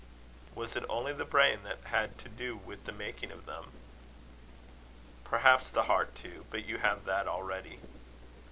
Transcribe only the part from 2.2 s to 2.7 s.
do